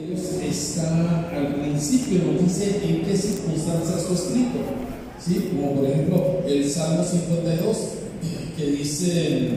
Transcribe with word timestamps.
Está 0.00 1.28
al 1.28 1.56
principio, 1.56 2.20
nos 2.24 2.42
dice 2.42 2.80
en 2.82 3.02
qué 3.02 3.14
circunstancias 3.14 4.04
fue 4.06 4.16
escrito. 4.16 4.58
¿sí? 5.22 5.50
Como 5.50 5.74
por 5.74 5.90
ejemplo 5.90 6.42
el 6.46 6.70
Salmo 6.70 7.04
52, 7.04 7.76
que 8.56 8.66
dice, 8.66 9.48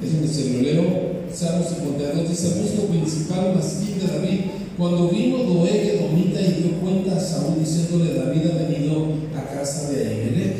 déjenme 0.00 0.26
se 0.26 0.50
lo 0.50 0.62
leo, 0.62 1.22
Salmo 1.32 1.64
52 1.64 2.28
dice, 2.28 2.60
busco 2.60 2.88
principal 2.88 3.54
mastín 3.54 4.00
de 4.00 4.06
David. 4.08 4.40
Cuando 4.76 5.10
vino 5.10 5.44
Doeg 5.44 6.00
Domita 6.00 6.40
y 6.40 6.62
dio 6.62 6.80
cuenta 6.80 7.16
a 7.16 7.20
Saúl 7.20 7.60
diciéndole, 7.60 8.14
David 8.14 8.50
ha 8.50 8.68
venido 8.68 9.06
a 9.36 9.54
casa 9.54 9.90
de 9.92 10.08
Ahimelech. 10.08 10.56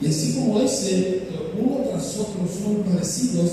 Y 0.00 0.06
así 0.06 0.34
como 0.34 0.60
ese, 0.60 1.22
uno 1.60 1.78
tras 1.90 2.16
otro 2.16 2.46
son 2.46 2.84
parecidos 2.84 3.50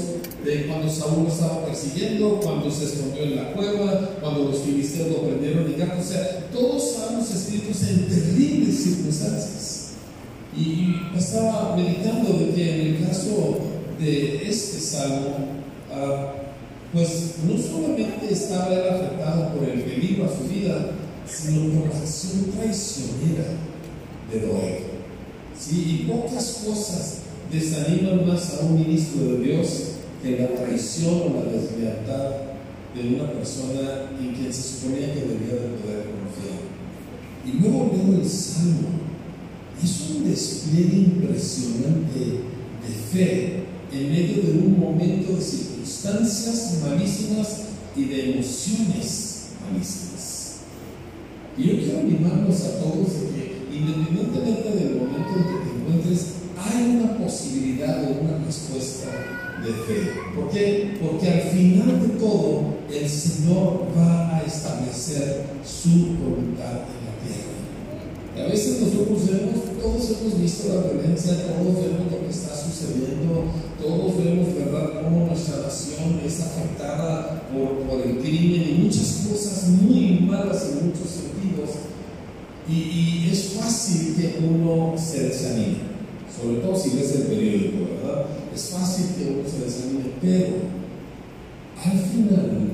de 0.47 0.65
cuando 0.65 0.89
Saúl 0.89 1.25
lo 1.25 1.29
estaba 1.29 1.65
persiguiendo, 1.65 2.39
cuando 2.41 2.71
se 2.71 2.85
escondió 2.85 3.23
en 3.23 3.35
la 3.35 3.51
cueva, 3.51 4.11
cuando 4.21 4.45
los 4.45 4.59
filisteos 4.61 5.09
lo 5.09 5.23
prendieron 5.23 5.69
y 5.69 5.77
gato. 5.77 5.99
O 5.99 6.03
sea, 6.03 6.47
todos 6.53 6.93
salmos 6.93 7.29
escritos 7.29 7.83
en 7.83 8.07
terribles 8.07 8.81
circunstancias. 8.81 9.89
Y 10.57 10.95
estaba 11.17 11.75
meditando 11.75 12.39
de 12.39 12.53
que 12.53 12.73
en 12.73 12.95
el 12.95 13.07
caso 13.07 13.59
de 13.99 14.47
este 14.47 14.79
salmo, 14.79 15.35
uh, 15.91 16.93
pues 16.93 17.33
no 17.45 17.61
solamente 17.61 18.31
estaba 18.31 18.73
él 18.73 18.89
afectado 18.89 19.53
por 19.53 19.69
el 19.69 19.81
peligro 19.81 20.25
a 20.25 20.29
su 20.29 20.47
vida, 20.47 20.91
sino 21.27 21.73
por 21.73 21.89
la 21.89 21.99
acción 21.99 22.45
traicionera 22.55 23.49
de 24.31 24.39
Doeg. 24.39 24.83
¿Sí? 25.59 26.05
Y 26.05 26.09
pocas 26.09 26.63
cosas 26.65 27.17
desaniman 27.51 28.25
más 28.25 28.53
a 28.53 28.65
un 28.65 28.79
ministro 28.79 29.33
de 29.33 29.39
Dios 29.39 29.96
que 30.21 30.39
la 30.39 30.47
traición 30.47 31.21
o 31.21 31.43
la 31.43 31.51
deslealtad 31.51 32.47
de 32.95 33.15
una 33.15 33.31
persona 33.31 34.09
en 34.19 34.33
quien 34.33 34.51
se 34.51 34.61
suponía 34.61 35.13
que 35.13 35.21
debía 35.21 35.53
de 35.53 35.77
poder 35.77 36.05
confiar. 36.11 36.57
Y 37.45 37.59
luego 37.59 37.91
leo 37.93 38.21
el 38.21 38.27
Salmo. 38.27 38.89
Es 39.81 40.09
un 40.09 40.27
despliegue 40.27 40.97
impresionante 40.97 42.19
de 42.19 42.93
fe 43.11 43.63
en 43.93 44.11
medio 44.11 44.41
de 44.41 44.51
un 44.59 44.79
momento 44.79 45.33
de 45.33 45.41
circunstancias 45.41 46.79
malísimas 46.83 47.61
y 47.95 48.05
de 48.05 48.31
emociones 48.31 49.49
malísimas. 49.61 50.57
Y 51.57 51.63
yo 51.63 51.77
quiero 51.77 51.99
animarnos 51.99 52.61
a 52.61 52.79
todos 52.79 53.13
de 53.13 53.29
que 53.33 53.57
independientemente 53.71 54.69
del 54.71 54.95
momento 54.95 55.29
en 55.37 55.43
que 55.43 55.59
te 55.63 55.77
encuentres, 55.77 56.25
hay 56.59 56.97
una 56.97 57.17
posibilidad 57.17 57.97
de 57.97 58.19
una 58.19 58.45
respuesta 58.45 59.07
de 59.63 59.73
fe. 59.73 60.11
¿Por 60.35 60.49
qué? 60.49 60.97
Porque 61.01 61.29
al 61.29 61.41
final 61.49 62.01
de 62.01 62.19
todo, 62.19 62.77
el 62.91 63.09
Señor 63.09 63.87
va 63.97 64.37
a 64.37 64.43
establecer 64.43 65.45
su 65.65 65.89
voluntad 66.17 66.85
en 66.87 67.01
la 67.05 67.15
tierra. 67.21 67.57
Y 68.35 68.41
a 68.41 68.45
veces 68.47 68.81
nosotros 68.81 69.25
vemos, 69.27 69.81
todos 69.81 70.17
hemos 70.19 70.41
visto 70.41 70.69
la 70.69 70.91
violencia, 70.91 71.33
todos 71.47 71.75
vemos 71.75 72.11
lo 72.11 72.19
que 72.21 72.29
está 72.29 72.55
sucediendo, 72.55 73.45
todos 73.81 74.17
vemos, 74.17 74.53
¿verdad?, 74.55 75.01
cómo 75.03 75.27
nuestra 75.27 75.63
nación 75.63 76.21
es 76.25 76.39
afectada 76.41 77.43
por, 77.51 78.01
el 78.05 78.19
crimen 78.19 78.69
y 78.69 78.83
muchas 78.83 79.25
cosas 79.27 79.69
muy 79.69 80.19
malas 80.19 80.69
en 80.69 80.87
muchos 80.87 81.09
sentidos. 81.09 81.69
Y 82.69 83.29
es 83.31 83.53
fácil 83.59 84.15
que 84.15 84.45
uno 84.45 84.93
se 84.97 85.29
desanime 85.29 85.86
sobre 86.39 86.57
todo 86.57 86.75
si 86.75 86.97
ves 86.97 87.15
el 87.15 87.21
periódico, 87.23 87.77
¿verdad? 87.95 88.25
Es 88.53 88.69
fácil 88.69 89.05
que 89.17 89.31
uno 89.31 89.49
se 89.49 89.65
desanime, 89.65 90.11
pero 90.21 90.55
al 91.83 91.99
final 91.99 92.71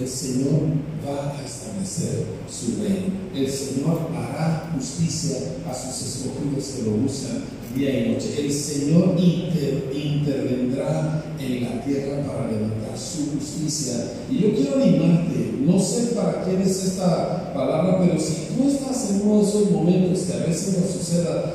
el 0.00 0.08
Señor 0.08 0.60
va 1.04 1.36
a 1.38 1.44
establecer 1.44 2.24
su 2.48 2.80
reino. 2.82 3.18
El 3.34 3.50
Señor 3.50 4.08
hará 4.14 4.70
justicia 4.74 5.36
a 5.68 5.74
sus 5.74 6.06
escogidos 6.06 6.64
que 6.64 6.82
lo 6.84 7.04
usan 7.04 7.42
día 7.74 8.06
y 8.06 8.12
noche. 8.12 8.34
El 8.38 8.52
Señor 8.52 9.16
inter, 9.18 9.90
intervendrá 9.92 11.24
en 11.40 11.64
la 11.64 11.84
tierra 11.84 12.24
para 12.26 12.50
levantar 12.50 12.98
su 12.98 13.32
justicia. 13.32 14.12
Y 14.30 14.38
yo 14.38 14.54
quiero 14.54 14.76
animarte, 14.76 15.54
no 15.60 15.78
sé 15.78 16.14
para 16.14 16.44
quién 16.44 16.62
es 16.62 16.84
esta 16.84 17.52
palabra, 17.52 17.98
pero 18.00 18.20
si 18.20 18.54
tú 18.54 18.68
estás 18.68 19.10
en 19.10 19.22
uno 19.22 19.42
de 19.42 19.48
esos 19.48 19.70
momentos 19.70 20.20
que 20.20 20.32
a 20.34 20.46
veces 20.46 20.78
nos 20.78 20.90
suceda, 20.90 21.54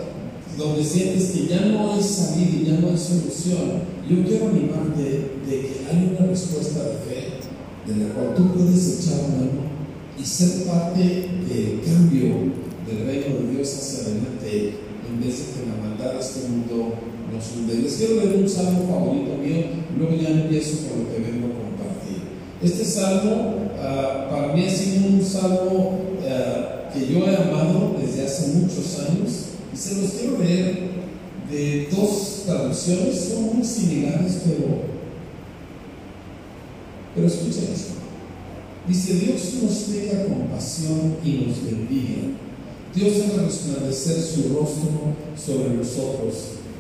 donde 0.58 0.84
sientes 0.84 1.32
que 1.32 1.48
ya 1.48 1.66
no 1.66 1.94
hay 1.94 2.04
salida 2.04 2.52
y 2.62 2.66
ya 2.66 2.80
no 2.80 2.90
hay 2.90 2.98
solución, 2.98 3.94
yo 4.10 4.24
quiero 4.24 4.50
animarte 4.50 5.04
de 5.48 5.62
que 5.62 5.86
hay 5.90 6.16
una 6.16 6.28
respuesta 6.28 6.84
de 6.84 6.96
fe 7.06 7.24
de 7.88 8.04
la 8.04 8.14
cual 8.14 8.36
tú 8.36 8.54
puedes 8.54 9.00
echar 9.00 9.30
mano 9.30 9.74
y 10.20 10.24
ser 10.24 10.64
parte 10.66 11.00
del 11.00 11.82
cambio 11.84 12.54
del 12.88 13.06
reino 13.06 13.40
de 13.40 13.56
Dios 13.56 13.74
hacia 13.74 14.06
adelante 14.06 14.74
en 15.10 15.22
vez 15.22 15.38
de 15.38 15.44
que 15.54 15.70
la 15.70 15.90
maldad 15.90 16.14
de 16.14 16.20
este 16.20 16.48
mundo 16.50 16.94
nos 17.32 17.56
hunde. 17.56 17.82
Les 17.82 17.96
quiero 17.96 18.16
leer 18.16 18.38
un 18.38 18.50
salmo 18.50 18.88
favorito 18.88 19.38
mío, 19.38 19.66
luego 19.98 20.16
ya 20.16 20.30
empiezo 20.30 20.88
con 20.88 21.04
lo 21.04 21.10
que 21.10 21.20
vengo 21.20 21.48
a 21.48 21.64
compartir. 21.64 22.22
Este 22.62 22.86
salmo 22.86 23.72
uh, 23.76 24.30
para 24.30 24.54
mí 24.54 24.66
ha 24.66 24.70
sido 24.70 25.08
un 25.08 25.24
salmo 25.24 26.00
uh, 26.20 26.94
que 26.94 27.12
yo 27.12 27.26
he 27.26 27.36
amado 27.36 27.96
desde 28.00 28.26
hace 28.26 28.48
muchos 28.54 29.00
años 29.00 29.53
y 29.74 29.78
se 29.78 30.02
los 30.02 30.12
quiero 30.12 30.38
leer 30.38 30.92
de 31.50 31.88
dos 31.92 32.44
traducciones, 32.46 33.30
son 33.30 33.58
muy 33.58 33.66
similares, 33.66 34.42
pero, 34.46 34.82
pero 37.16 37.28
escuchen 37.28 37.74
esto. 37.74 37.94
Dice, 38.88 39.14
Dios 39.14 39.54
nos 39.62 39.86
tenga 39.86 40.26
compasión 40.26 41.16
y 41.24 41.46
nos 41.46 41.64
bendiga. 41.64 42.22
Dios 42.94 43.14
haga 43.24 43.44
resplandecer 43.44 44.22
su 44.22 44.54
rostro 44.54 45.16
sobre 45.36 45.76
nosotros, 45.76 46.36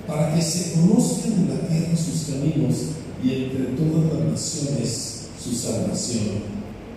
para 0.06 0.36
que 0.36 0.42
se 0.42 0.74
conozcan 0.74 1.34
en 1.34 1.50
la 1.50 1.68
tierra 1.68 1.98
sus 1.98 2.34
caminos 2.34 2.76
y 3.24 3.46
entre 3.46 3.64
todas 3.78 4.14
las 4.14 4.32
naciones 4.32 5.28
su 5.42 5.56
salvación. 5.56 6.54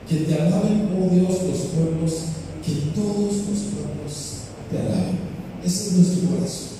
Que 0.09 0.17
te 0.17 0.35
alaben, 0.35 0.91
oh 0.97 1.09
Dios, 1.13 1.43
los 1.43 1.59
pueblos, 1.73 2.13
que 2.65 2.73
todos 2.95 3.37
los 3.37 3.59
pueblos 3.63 4.37
te 4.71 4.79
alaben. 4.79 5.26
Ese 5.67 5.89
es 5.89 5.93
nuestro 5.95 6.31
corazón. 6.31 6.79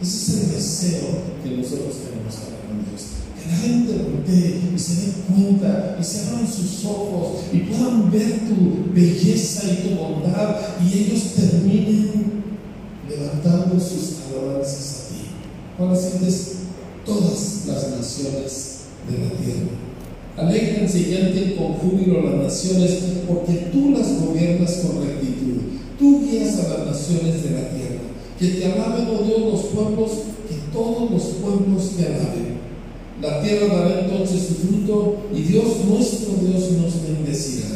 Ese 0.00 0.16
es 0.16 0.40
el 0.40 0.52
deseo 0.54 1.08
que 1.44 1.50
nosotros 1.50 1.96
tenemos 2.00 2.34
para 2.36 2.64
con 2.64 2.80
Dios. 2.88 3.02
Que 3.36 3.50
la 3.50 3.56
gente 3.58 3.92
voltee 4.08 4.72
y 4.74 4.78
se 4.78 4.94
dé 4.94 5.12
cuenta 5.28 5.98
y 6.00 6.02
se 6.02 6.28
abran 6.28 6.50
sus 6.50 6.82
ojos 6.86 7.40
y 7.52 7.58
puedan 7.58 8.10
ver 8.10 8.40
tu 8.48 8.90
belleza 8.94 9.70
y 9.70 9.86
tu 9.86 9.96
bondad 9.96 10.56
y 10.82 10.98
ellos 10.98 11.22
terminen 11.36 12.42
levantando 13.06 13.78
sus 13.78 14.16
alabanzas 14.32 14.88
a 14.88 15.08
ti. 15.08 15.24
Ahora 15.78 15.94
sientes 15.94 16.52
todas 17.04 17.66
las 17.66 17.90
naciones 17.90 18.78
de 19.10 19.18
la 19.18 19.30
tierra. 19.34 19.72
Alégrense 20.38 21.00
y 21.00 21.14
canten 21.14 21.56
con 21.56 21.74
júbilo 21.74 22.22
las 22.22 22.44
naciones, 22.44 22.98
porque 23.28 23.68
tú 23.70 23.90
las 23.90 24.18
gobiernas 24.18 24.72
con 24.76 25.06
rectitud. 25.06 25.58
Tú 25.98 26.22
guías 26.22 26.58
a 26.60 26.68
las 26.68 26.86
naciones 26.86 27.42
de 27.42 27.50
la 27.50 27.68
tierra. 27.68 28.11
Que 28.38 28.48
te 28.48 28.64
alaben, 28.66 29.08
oh 29.08 29.22
Dios, 29.24 29.40
los 29.40 29.60
pueblos, 29.66 30.10
que 30.48 30.56
todos 30.72 31.10
los 31.10 31.22
pueblos 31.22 31.90
te 31.96 32.06
alaben. 32.06 32.62
La 33.20 33.40
tierra 33.40 33.74
dará 33.74 34.00
entonces 34.00 34.48
su 34.48 34.54
fruto 34.54 35.16
y 35.34 35.42
Dios, 35.42 35.84
nuestro 35.88 36.34
Dios, 36.34 36.72
nos 36.72 37.02
bendecirá. 37.02 37.68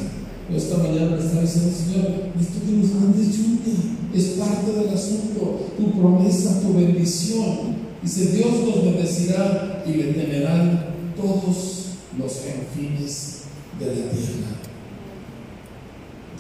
Yo 0.51 0.57
esta 0.57 0.79
mañana 0.79 1.17
estaba 1.19 1.43
diciendo, 1.43 1.71
Señor, 1.77 2.07
esto 2.41 2.59
que 2.67 2.73
nos 2.73 2.91
mandes 2.95 3.37
lluvia 3.37 3.75
es 4.15 4.25
parte 4.39 4.73
del 4.73 4.95
asunto, 4.95 5.69
tu 5.77 6.01
promesa, 6.01 6.61
tu 6.61 6.75
bendición. 6.75 7.87
Dice, 8.03 8.33
Dios 8.33 8.51
nos 8.67 8.85
bendecirá 8.85 9.85
y 9.87 9.93
le 9.93 10.05
temerán 10.15 10.87
todos 11.17 11.87
los 12.19 12.33
confines 12.33 13.43
de 13.79 13.87
la 13.87 14.11
tierra. 14.11 14.57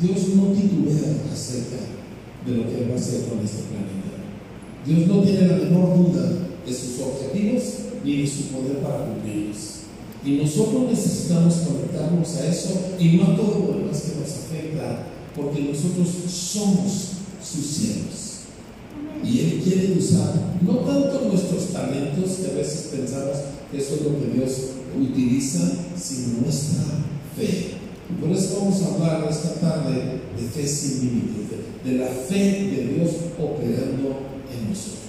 Dios 0.01 0.29
no 0.37 0.53
titubea 0.53 1.17
acerca 1.33 1.77
de 2.47 2.57
lo 2.57 2.69
que 2.69 2.79
Él 2.83 2.91
va 2.91 2.95
a 2.95 2.99
hacer 2.99 3.25
con 3.29 3.41
este 3.45 3.65
planeta. 3.69 4.07
Dios 4.87 5.09
no 5.09 5.23
tiene 5.23 5.49
la 5.49 5.57
menor 5.57 5.97
duda 5.97 6.31
de 6.65 6.73
sus 6.73 7.01
objetivos 7.01 7.63
ni 8.05 8.23
de 8.23 8.27
su 8.27 8.45
poder 8.45 8.79
para 8.79 9.07
cumplirlos. 9.07 9.77
Y 10.25 10.39
nosotros 10.39 10.91
necesitamos 10.91 11.55
conectarnos 11.55 12.37
a 12.37 12.49
eso 12.49 12.71
y 12.99 13.17
no 13.17 13.25
a 13.25 13.37
todo 13.37 13.67
lo 13.67 13.79
demás 13.79 14.01
que 14.01 14.21
nos 14.21 14.31
afecta, 14.31 15.07
porque 15.35 15.63
nosotros 15.63 16.09
somos 16.29 16.93
sus 17.43 17.67
siervos. 17.67 18.27
Y 19.25 19.41
Él 19.41 19.61
quiere 19.63 19.99
usar 19.99 20.35
no 20.63 20.79
tanto 20.79 21.29
nuestros 21.29 21.73
talentos, 21.73 22.31
que 22.41 22.51
a 22.51 22.55
veces 22.55 22.91
pensamos 22.93 23.37
que 23.71 23.79
eso 23.79 23.95
es 23.97 24.03
lo 24.03 24.19
que 24.19 24.39
Dios 24.39 24.53
utiliza, 24.99 25.61
sino 25.97 26.43
nuestra 26.43 26.83
fe. 27.37 27.77
Por 28.21 28.31
eso 28.31 28.61
vamos 28.61 28.83
a 28.83 28.95
hablar 28.95 29.29
esta 29.31 29.55
tarde 29.55 30.21
de 30.37 30.49
fe 30.49 30.67
sin 30.67 31.01
límites, 31.01 31.46
de, 31.85 31.93
la 31.93 32.07
fe 32.07 32.35
de 32.35 32.95
Dios 32.95 33.11
operando 33.39 34.21
en 34.53 34.69
nosotros. 34.69 35.01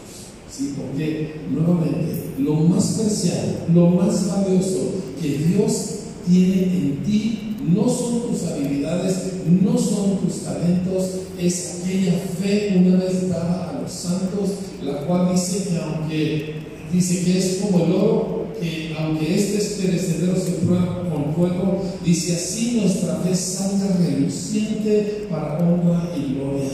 ¿Sí? 0.51 0.73
Porque 0.75 1.41
nuevamente, 1.51 2.33
lo 2.39 2.55
más 2.55 2.99
preciado, 2.99 3.65
lo 3.73 3.87
más 3.91 4.27
valioso 4.27 4.91
que 5.21 5.29
Dios 5.29 5.97
tiene 6.27 6.63
en 6.63 7.03
ti 7.05 7.47
no 7.67 7.87
son 7.89 8.31
tus 8.31 8.43
habilidades, 8.43 9.15
no 9.61 9.77
son 9.77 10.17
tus 10.19 10.43
talentos, 10.43 11.05
es 11.39 11.81
aquella 11.83 12.13
fe 12.41 12.75
una 12.77 12.97
vez 12.97 13.29
dada 13.29 13.69
a 13.69 13.81
los 13.81 13.91
santos, 13.91 14.49
la 14.83 15.05
cual 15.05 15.33
dice 15.33 15.69
que 15.69 15.77
aunque 15.77 16.55
dice 16.91 17.23
que 17.25 17.37
es 17.37 17.59
como 17.61 17.85
el 17.85 17.91
oro, 17.91 18.47
que 18.59 18.95
aunque 18.99 19.35
este 19.35 19.57
es 19.57 19.79
perecedero 19.81 20.35
se 20.39 20.51
prueba 20.51 21.06
fuego, 21.33 21.83
dice 22.03 22.35
así 22.35 22.79
nuestra 22.81 23.15
fe 23.17 23.35
salga 23.35 23.97
reluciente 23.97 25.27
para 25.29 25.59
honra 25.59 26.11
y 26.15 26.35
gloria 26.35 26.69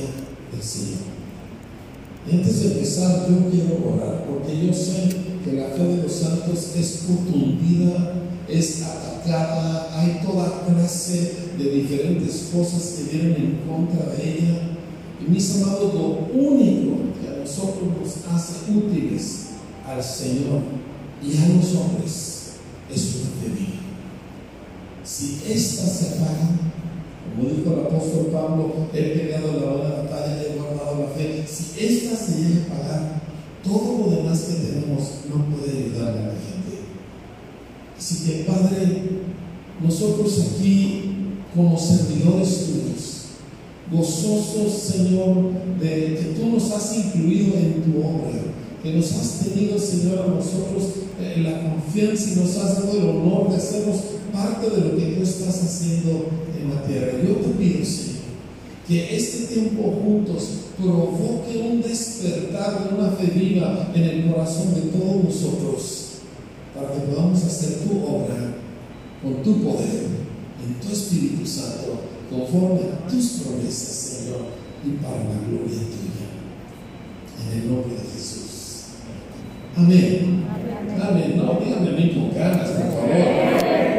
del 0.52 0.62
Señor. 0.62 1.14
Antes 2.32 2.62
de 2.62 2.74
empezar, 2.74 3.28
yo 3.30 3.50
quiero 3.52 3.96
orar, 3.96 4.26
porque 4.26 4.66
yo 4.66 4.74
sé 4.74 5.10
que 5.44 5.54
la 5.54 5.68
fe 5.68 5.84
de 5.84 6.04
los 6.04 6.12
santos 6.12 6.72
es 6.76 7.04
confundida, 7.06 8.14
es 8.48 8.82
atacada, 8.82 9.90
hay 10.00 10.22
toda 10.26 10.66
clase 10.66 11.34
de 11.58 11.70
diferentes 11.70 12.50
cosas 12.54 12.96
que 12.98 13.18
vienen 13.18 13.36
en 13.36 13.60
contra 13.68 14.14
de 14.14 14.24
ella. 14.24 14.62
Y 15.20 15.32
mis 15.32 15.62
amados, 15.62 15.94
lo 15.94 16.28
único 16.34 16.96
que 17.22 17.28
a 17.28 17.40
nosotros 17.42 17.90
nos 18.02 18.34
hace 18.34 18.72
útiles 18.72 19.48
al 19.86 20.02
Señor 20.02 20.62
y 21.22 21.38
a 21.38 21.48
los 21.56 21.76
hombres 21.76 22.54
es 22.94 23.16
una 23.16 23.56
fe. 23.56 23.74
Si 25.16 25.44
éstas 25.48 25.92
se 25.92 26.08
apagan, 26.16 26.58
como 27.36 27.48
dijo 27.48 27.72
el 27.72 27.86
apóstol 27.86 28.32
Pablo, 28.34 28.88
he 28.92 29.00
peleado 29.00 29.62
la 29.62 29.72
buena 29.72 29.96
batalla, 30.02 30.42
he 30.42 30.58
guardado 30.58 31.02
la 31.02 31.10
fe. 31.10 31.46
Si 31.48 31.86
esta 31.86 32.16
se 32.16 32.42
llega 32.42 32.66
a 32.66 32.68
pagar, 32.70 33.22
todo 33.64 34.08
lo 34.10 34.16
demás 34.16 34.40
que 34.40 34.54
tenemos 34.56 35.02
no 35.30 35.46
puede 35.56 35.86
ayudarle 35.86 36.20
a 36.20 36.28
la 36.30 36.34
gente. 36.34 36.82
Así 37.96 38.26
que, 38.26 38.44
Padre, 38.46 39.04
nosotros 39.84 40.48
aquí, 40.56 41.12
como 41.54 41.78
servidores 41.78 42.66
tuyos, 42.66 43.26
gozosos, 43.92 44.74
Señor, 44.74 45.52
de 45.80 46.16
que 46.16 46.36
tú 46.40 46.50
nos 46.50 46.72
has 46.72 46.98
incluido 46.98 47.56
en 47.56 47.84
tu 47.84 48.00
obra, 48.00 48.32
que 48.84 48.92
nos 48.92 49.14
has 49.14 49.40
tenido, 49.40 49.80
Señor, 49.80 50.20
a 50.20 50.28
nosotros 50.28 50.84
eh, 51.18 51.40
la 51.42 51.72
confianza 51.72 52.32
y 52.32 52.36
nos 52.36 52.58
has 52.58 52.84
dado 52.84 52.92
el 52.92 53.10
honor 53.10 53.50
de 53.50 53.56
hacernos 53.56 53.96
parte 54.34 54.70
de 54.70 54.78
lo 54.82 54.98
que 54.98 55.06
tú 55.16 55.24
estás 55.24 55.64
haciendo 55.64 56.28
en 56.60 56.70
la 56.70 56.84
tierra. 56.84 57.14
Yo 57.26 57.36
te 57.36 57.50
pido, 57.52 57.86
Señor, 57.86 58.14
que 58.86 59.16
este 59.16 59.54
tiempo 59.54 59.84
juntos 60.04 60.50
provoque 60.78 61.58
un 61.60 61.82
despertar 61.82 62.90
de 62.90 62.96
una 62.96 63.12
fe 63.12 63.28
viva 63.28 63.90
en 63.96 64.04
el 64.04 64.30
corazón 64.30 64.76
de 64.76 64.82
todos 64.82 65.24
nosotros, 65.24 66.08
para 66.76 66.94
que 66.94 67.00
podamos 67.08 67.42
hacer 67.42 67.88
tu 67.88 68.04
obra 68.04 68.58
con 69.24 69.42
tu 69.44 69.64
poder, 69.64 70.08
en 70.62 70.86
tu 70.86 70.92
Espíritu 70.92 71.46
Santo, 71.46 72.02
conforme 72.30 72.82
a 72.82 73.08
tus 73.08 73.44
promesas, 73.44 73.96
Señor, 73.96 74.42
y 74.86 74.90
para 75.02 75.20
la 75.20 75.48
gloria 75.48 75.78
tuya. 75.78 76.28
En 77.40 77.62
el 77.62 77.70
nombre 77.70 77.96
de 77.96 78.02
Jesús. 78.02 78.53
Amén. 79.76 80.46
Amén. 81.02 81.34
No, 81.38 81.60
dígame 81.60 81.90
a 81.90 81.94
mí 81.94 82.14
con 82.14 82.38
ganas, 82.38 82.70
por 82.70 82.92
favor. 82.92 83.63